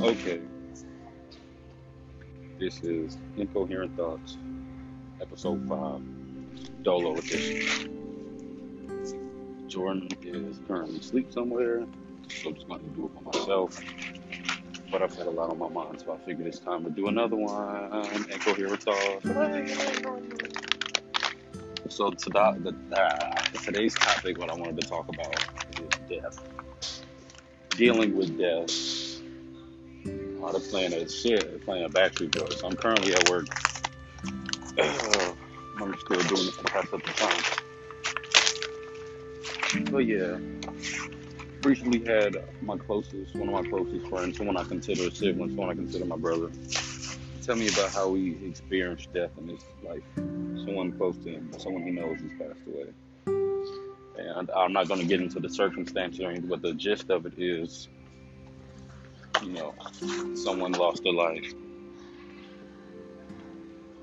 [0.00, 0.40] Okay,
[2.58, 4.38] this is Incoherent Thoughts,
[5.20, 7.90] episode 5, Dolo edition.
[9.68, 11.84] Jordan is currently asleep somewhere,
[12.30, 13.78] so I'm just going to do it by myself.
[14.90, 17.08] But I've had a lot on my mind, so I figured it's time to do
[17.08, 17.92] another one.
[18.32, 19.26] Incoherent Thoughts.
[21.90, 22.54] So today,
[22.92, 23.34] uh,
[23.66, 25.44] today's topic, what I wanted to talk about
[25.78, 26.42] is death.
[27.76, 29.09] Dealing with death.
[30.58, 32.34] Plan a shit, playing Backstreet.
[32.58, 33.46] So I'm currently at work.
[35.80, 37.42] I'm still doing this to pass up the time.
[39.90, 40.38] But yeah,
[41.62, 45.70] recently had my closest, one of my closest friends, someone I consider a sibling, someone
[45.70, 46.50] I consider my brother,
[47.42, 50.02] tell me about how he experienced death in his life.
[50.16, 52.92] Someone close to him, someone he knows has passed away.
[54.16, 57.26] And I'm not going to get into the circumstances or anything, but the gist of
[57.26, 57.88] it is,
[59.42, 59.74] you know,
[60.34, 61.54] someone lost their life.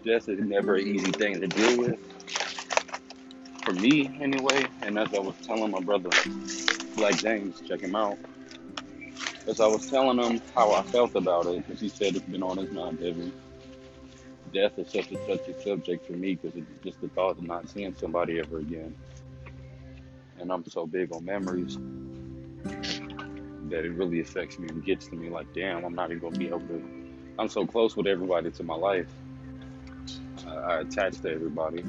[0.04, 2.00] Death is never an easy thing to deal with.
[3.64, 6.10] For me, anyway, and as I was telling my brother,
[6.96, 8.18] Black James, check him out.
[9.48, 12.44] As I was telling him how I felt about it, because he said it's been
[12.44, 13.34] on his mind heavy.
[14.54, 17.70] Death is such a touchy subject for me because it's just the thought of not
[17.70, 18.96] seeing somebody ever again.
[20.40, 21.78] And I'm so big on memories
[23.70, 26.38] that it really affects me and gets to me like, damn, I'm not even gonna
[26.38, 26.84] be able to.
[27.40, 29.08] I'm so close with everybody to my life.
[30.48, 31.84] I, I attach to everybody.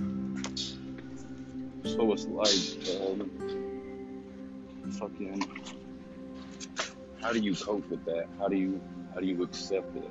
[1.85, 3.31] So it's like, um,
[4.93, 5.43] fucking
[7.21, 8.27] how do you cope with that?
[8.39, 8.81] How do you
[9.15, 10.11] how do you accept it?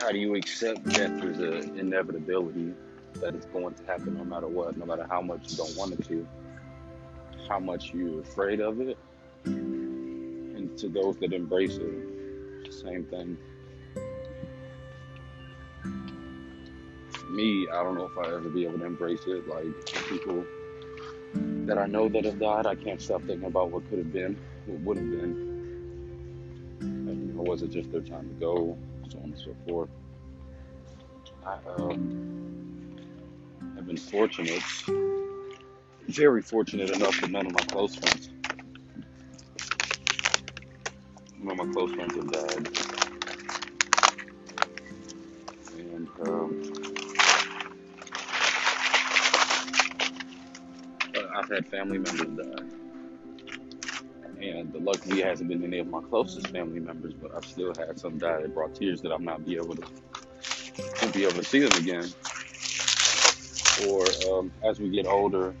[0.00, 2.74] How do you accept that there's an inevitability
[3.20, 5.92] that it's going to happen no matter what, no matter how much you don't want
[5.92, 6.26] it to,
[7.48, 8.98] how much you're afraid of it,
[9.44, 13.36] and to those that embrace it, same thing.
[17.30, 19.46] Me, I don't know if I ever be able to embrace it.
[19.46, 19.66] Like
[20.08, 20.44] people
[21.34, 24.36] that I know that have died, I can't stop thinking about what could have been,
[24.66, 26.78] what would have been.
[26.80, 28.78] And, you know, was it just their time to go,
[29.10, 29.90] so on and so forth.
[31.44, 32.96] I um,
[33.76, 34.62] have been fortunate,
[36.08, 38.30] very fortunate enough that none of my close friends,
[41.38, 42.66] none of my close friends have died.
[45.78, 46.72] And um,
[51.36, 52.64] I've had family members die.
[54.40, 57.98] And luckily, it hasn't been any of my closest family members, but I've still had
[57.98, 59.84] some die that brought tears that I'm not be able to
[61.02, 62.08] won't be able to see them again.
[63.88, 65.54] Or um, as we get older,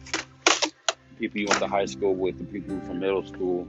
[1.18, 3.66] people you went to high school with, the people from middle school,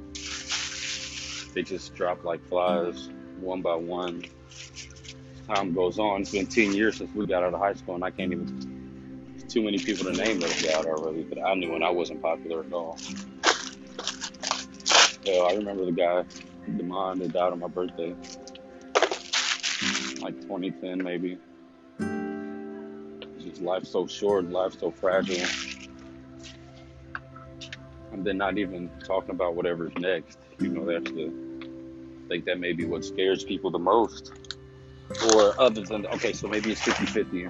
[1.53, 4.23] they just drop like flies, one by one.
[5.47, 8.03] Time goes on, it's been 10 years since we got out of high school, and
[8.03, 11.55] I can't even, there's too many people to name that have died already, but I
[11.55, 12.97] knew when I wasn't popular at all.
[15.25, 16.23] So I remember the guy,
[16.69, 18.16] Demond, that died on my birthday,
[20.21, 21.39] like 2010 maybe.
[23.39, 25.47] Just life's so short, life's so fragile.
[28.12, 30.38] And then not even talking about whatever's next.
[30.59, 31.31] You know, that's the,
[32.25, 34.31] I think that may be what scares people the most.
[35.34, 37.47] Or other than, okay, so maybe it's 50 50.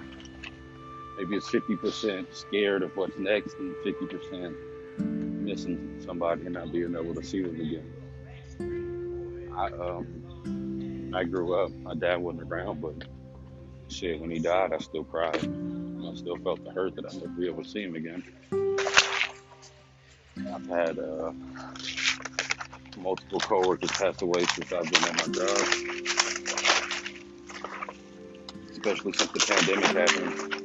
[1.18, 4.56] Maybe it's 50% scared of what's next and 50%
[5.44, 7.94] missing somebody and not being able to see them again.
[9.54, 13.04] I, um, I grew up, my dad wasn't around, but
[13.90, 15.36] shit, when he died, I still cried.
[15.36, 18.24] I still felt the hurt that I'd never be able to see him again.
[20.54, 21.32] I've had uh,
[22.98, 25.68] multiple coworkers pass away since I've been at my job,
[28.72, 30.56] especially since the pandemic happened.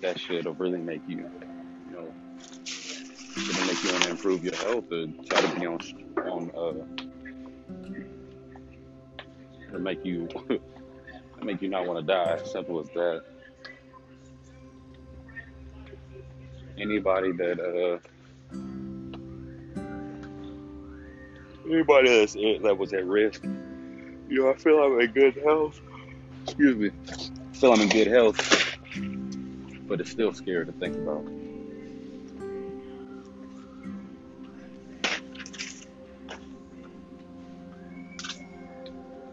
[0.00, 1.18] That shit will really make you,
[1.86, 2.14] you know,
[3.36, 5.78] it'll make you want to improve your health or try to be on,
[6.26, 7.02] on uh,
[9.68, 10.28] it'll make you,
[11.42, 12.42] make you not want to die.
[12.44, 13.24] Simple as that.
[16.78, 17.98] Anybody that, uh,
[21.66, 25.80] anybody that's, that was at risk, you know, I feel I'm in good health.
[26.44, 26.90] Excuse me.
[27.08, 28.78] I feel I'm in good health,
[29.86, 31.24] but it's still scary to think about.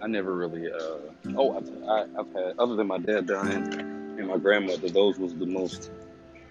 [0.02, 4.28] I never really, uh, oh, I've, I, I've had, other than my dad dying and
[4.28, 5.92] my grandmother, those was the most,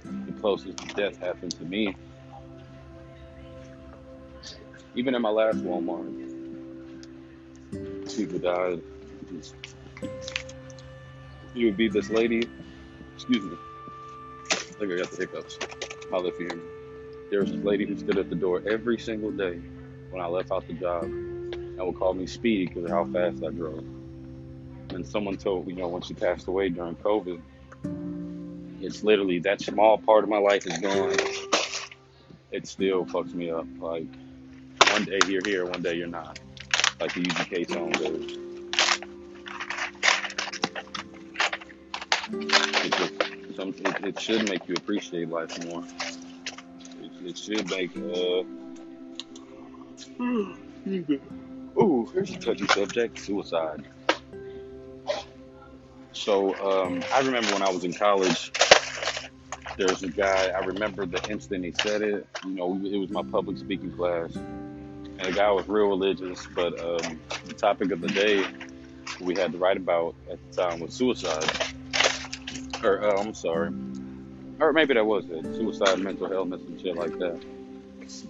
[0.05, 1.97] the closest death happened to me.
[4.99, 6.13] Even in my last Walmart,
[8.17, 8.83] people died.
[11.55, 12.49] You would be this lady.
[13.15, 13.57] Excuse me.
[14.51, 15.61] I think I got the hiccups.
[16.41, 16.51] Me.
[17.31, 19.61] There was this lady who stood at the door every single day
[20.11, 23.45] when I left out the job and would call me Speedy because of how fast
[23.45, 23.85] I drove.
[24.91, 27.41] And someone told me, you know, when she passed away during COVID,
[28.81, 31.15] it's literally that small part of my life is gone.
[32.51, 33.67] It still fucks me up.
[33.79, 34.09] Like
[34.93, 36.39] one day you're here, one day you're not.
[37.01, 38.39] Like the UGK song goes.
[42.85, 45.85] It just some it, it should make you appreciate life more.
[47.01, 48.45] It, it should make uh
[51.77, 53.85] oh here's a touchy subject suicide.
[56.13, 58.51] So um, I remember when I was in college,
[59.77, 60.49] there's a guy.
[60.49, 62.27] I remember the instant he said it.
[62.45, 64.37] You know, it was my public speaking class,
[65.19, 66.47] and the guy was real religious.
[66.55, 68.45] But um, the topic of the day
[69.21, 71.51] we had to write about at the time was suicide.
[72.83, 73.73] Or uh, I'm sorry,
[74.61, 75.45] or maybe that was it.
[75.57, 77.41] Suicide, mental illness, and shit like that.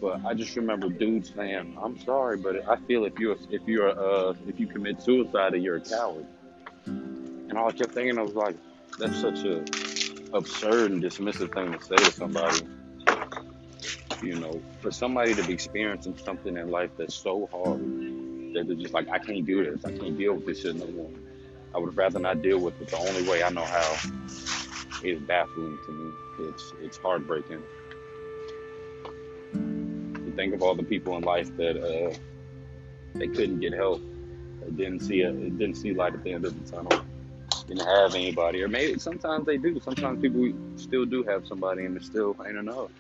[0.01, 3.91] But I just remember dudes saying, "I'm sorry, but I feel if you're if you're
[3.91, 6.27] uh, if you commit suicide, you're a coward."
[6.87, 8.57] And all I kept thinking, I was like,
[8.99, 9.59] "That's such a
[10.33, 12.67] absurd and dismissive thing to say to somebody."
[14.23, 17.81] You know, for somebody to be experiencing something in life that's so hard
[18.55, 19.85] that they're just like, "I can't do this.
[19.85, 21.11] I can't deal with this shit no more."
[21.75, 23.99] I would rather not deal with it the only way I know how
[25.03, 26.13] is baffling to me.
[26.39, 27.63] It's it's heartbreaking
[29.53, 32.15] to think of all the people in life that uh,
[33.15, 34.01] they couldn't get help,
[34.63, 37.05] or didn't see a, didn't see light at the end of the tunnel,
[37.67, 39.81] didn't have anybody, or maybe sometimes they do.
[39.81, 42.91] Sometimes people still do have somebody, and it still ain't enough.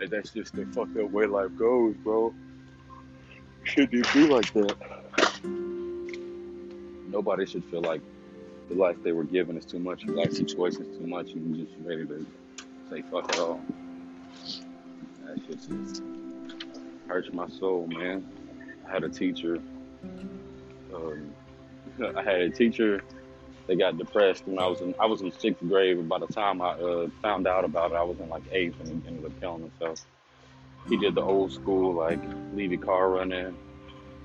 [0.00, 2.32] And that's just the fucked way life goes, bro.
[3.64, 4.76] Shouldn't even be like that.
[7.08, 8.00] Nobody should feel like
[8.70, 11.56] the life they were given is too much, your life situation is too much, and
[11.56, 12.26] you just ready to
[12.88, 13.60] say fuck it all.
[15.24, 16.02] That shit just
[17.06, 18.26] hurts my soul, man.
[18.88, 19.58] I had a teacher.
[20.94, 21.34] Um,
[22.16, 23.02] I had a teacher
[23.70, 26.08] that got depressed when I was in I was in sixth grade.
[26.08, 28.88] By the time I uh, found out about it, I was in like eighth, and
[28.88, 30.04] he ended up killing himself.
[30.88, 32.18] He did the old school like
[32.52, 33.56] leave your car running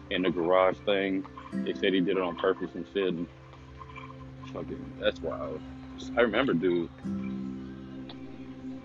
[0.09, 1.27] in the garage thing.
[1.53, 3.13] They said he did it on purpose and shit.
[4.51, 5.61] Fucking, that's wild.
[6.17, 6.89] I remember dude.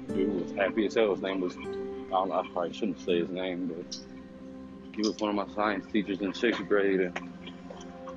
[0.08, 1.12] Dude was happy as hell.
[1.12, 2.34] His name was I don't know.
[2.34, 3.96] I probably shouldn't say his name, but
[4.94, 7.00] he was one of my science teachers in sixth grade.
[7.00, 7.32] And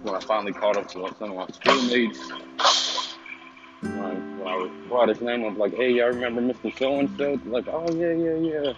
[0.03, 2.19] when I finally caught up to some of my schoolmates,
[3.81, 6.77] when I, when I brought his name, I was like, "Hey, y'all remember Mr.
[6.77, 8.73] So and So?" Like, "Oh yeah, yeah, yeah."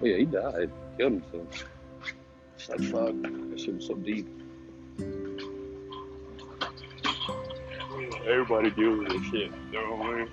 [0.00, 1.64] Oh, yeah, he died, killed himself.
[2.56, 4.28] It's like fuck, that shit was so deep.
[8.28, 9.50] Everybody deals with this shit.
[9.72, 10.28] You know what I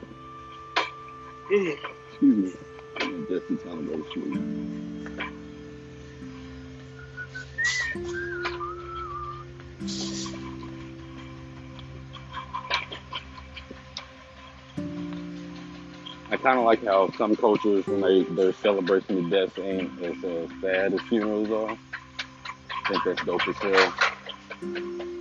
[1.52, 1.78] mean?
[2.12, 2.54] Excuse me.
[3.02, 4.85] I'm definitely trying to go to sleep.
[16.32, 20.24] I kind of like how some cultures, when they their celebration of death ain't as
[20.24, 21.78] uh, sad as funerals are.
[22.72, 25.15] I think that's dope as hell.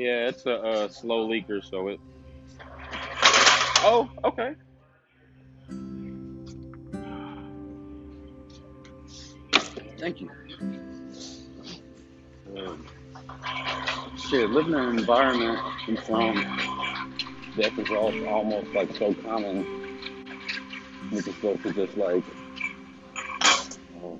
[0.00, 2.00] Yeah, it's a, uh slow leaker, so it.
[3.82, 4.54] Oh, okay.
[9.98, 10.30] Thank you.
[12.56, 12.86] Um,
[14.16, 16.34] shit, living in an environment and from
[17.58, 19.66] death is all, almost like so common.
[21.12, 22.24] We just go to just like,
[24.02, 24.18] oh,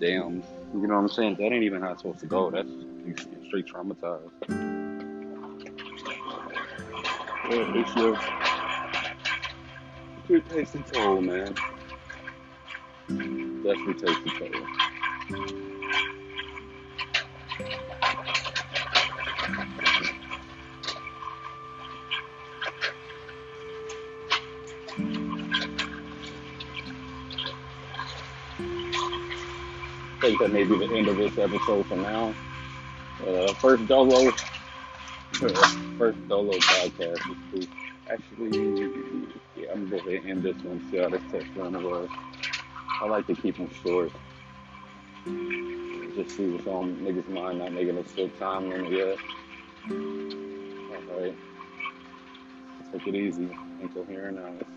[0.00, 0.42] damn.
[0.74, 1.36] You know what I'm saying?
[1.36, 2.50] That ain't even how it's supposed to go.
[2.50, 2.68] That's
[3.46, 4.30] straight traumatized.
[7.48, 8.18] Yeah, it's your
[10.28, 11.54] it takes a toll, man.
[13.08, 15.75] Definitely takes a toll.
[30.26, 32.34] Think that may be the end of this episode for now.
[33.24, 34.32] Uh, first dolo,
[35.98, 37.68] first dolo podcast.
[38.10, 40.84] Actually, yeah, I'm gonna go ahead and end this one.
[40.90, 42.08] See how this text run was.
[43.00, 44.10] I like to keep them short.
[46.16, 49.18] Just see what's on niggas' mind, not making a strict time limit yet.
[49.88, 51.36] Alright.
[52.92, 53.48] Take it easy.
[53.80, 54.75] Incoherent eyes.